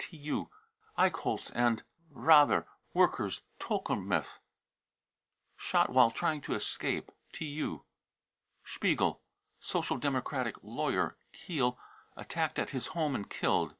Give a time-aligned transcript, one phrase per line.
[0.00, 0.48] (TU.)
[0.96, 1.82] eichholz and
[2.14, 4.40] Father, workers, Tplkemith, sc
[5.56, 7.82] shot while trying to escape." (TU.)
[8.64, 9.20] spiegel,
[9.58, 11.76] Social Democratic lawyer, Kiel,
[12.16, 13.74] attacked at his home and killed.